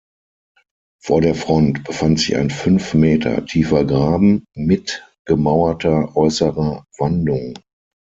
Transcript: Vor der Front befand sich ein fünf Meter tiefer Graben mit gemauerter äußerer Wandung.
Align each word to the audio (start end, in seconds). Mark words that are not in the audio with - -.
Vor 1.03 1.21
der 1.21 1.35
Front 1.35 1.83
befand 1.83 2.17
sich 2.19 2.35
ein 2.35 2.49
fünf 2.49 2.95
Meter 2.95 3.45
tiefer 3.45 3.85
Graben 3.85 4.45
mit 4.55 5.07
gemauerter 5.25 6.15
äußerer 6.17 6.87
Wandung. 6.97 7.53